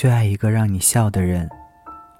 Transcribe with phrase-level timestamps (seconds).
[0.00, 1.46] 去爱一个让你笑的人。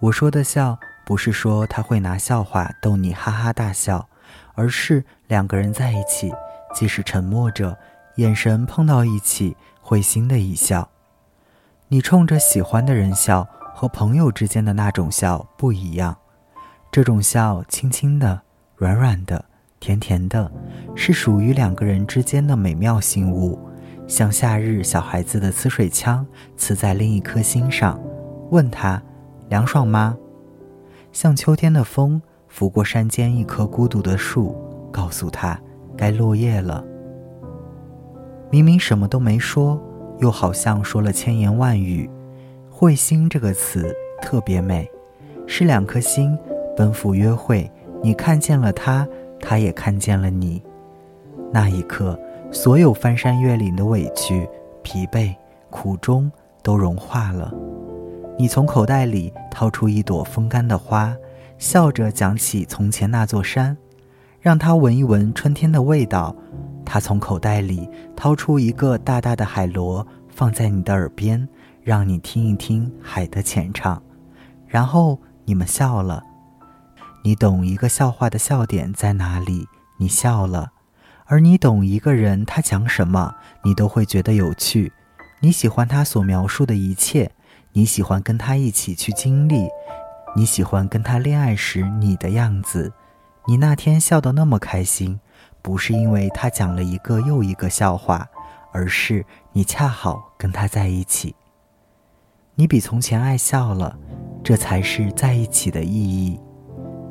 [0.00, 4.06] 我说的笑，不是说他会拿笑话逗你哈哈大笑，
[4.52, 6.30] 而是两个人在一起，
[6.74, 7.74] 即使沉默着，
[8.16, 10.86] 眼神碰到一起，会心的一笑。
[11.88, 16.14] 你冲着喜欢的人笑，和朋友之间的那种笑不一样。
[16.92, 18.42] 这种笑，轻轻的，
[18.76, 19.42] 软软的，
[19.80, 20.52] 甜甜的，
[20.94, 23.58] 是属于两个人之间的美妙信物，
[24.10, 26.26] 像夏日小孩子的呲水枪，
[26.58, 27.98] 呲在另一颗心上，
[28.50, 29.00] 问他。
[29.48, 30.16] 凉爽吗？
[31.12, 34.56] 像秋天的风拂过山间一棵孤独的树，
[34.90, 35.60] 告诉他
[35.96, 36.84] 该落叶了。
[38.50, 39.80] 明明什么都没说，
[40.18, 42.10] 又好像说了千言万语。
[42.68, 44.90] 会心这个词特别美，
[45.46, 46.36] 是两颗心
[46.76, 47.70] 奔赴约会，
[48.02, 49.06] 你看见了他，
[49.38, 50.60] 他也看见了你。
[51.52, 52.18] 那一刻，
[52.52, 54.48] 所有翻山越岭的委屈、
[54.82, 55.34] 疲惫、
[55.70, 56.30] 苦衷
[56.62, 57.52] 都融化了。
[58.36, 61.14] 你从口袋里掏出一朵风干的花，
[61.58, 63.76] 笑着讲起从前那座山，
[64.40, 66.34] 让他闻一闻春天的味道。
[66.84, 71.48] 他从口袋里掏出一个大大的海螺，放在你的耳边，
[71.82, 74.02] 让你听一听海的浅唱。
[74.66, 76.22] 然后你们笑了。
[77.22, 79.66] 你懂一个笑话的笑点在哪里，
[79.98, 80.66] 你笑了；
[81.30, 84.92] 而你懂一个人，他讲什么，你都会觉得有趣。
[85.38, 87.30] 你喜欢他所描述的一切。
[87.72, 89.68] 你喜欢跟他一起去经历，
[90.34, 92.92] 你喜欢跟他恋爱时你的样子。
[93.46, 95.20] 你那天笑得那么开心，
[95.62, 98.28] 不是因为他讲了一个又一个笑话，
[98.72, 101.36] 而是你恰好跟他在一起。
[102.56, 103.96] 你比从前爱笑了，
[104.42, 106.40] 这才是在一起的意义。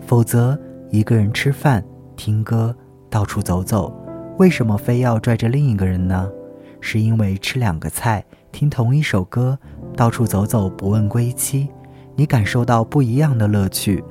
[0.06, 0.60] 否则，
[0.92, 1.82] 一个人吃饭、
[2.18, 2.76] 听歌、
[3.10, 3.96] 到处走走，
[4.40, 6.32] 为什么非要拽着另一个人呢？
[6.80, 8.24] 是因为吃两个菜，
[8.54, 9.60] 听同一首歌。
[9.98, 11.68] 到处走走，不问归期，
[12.16, 14.02] 你感受到不一样的乐趣，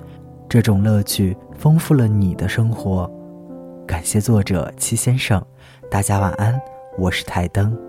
[0.47, 3.11] 这种乐趣丰富了你的生活。
[3.87, 5.43] 感谢作者七先生，
[5.91, 6.61] 大家晚安，
[6.99, 7.88] 我是台灯。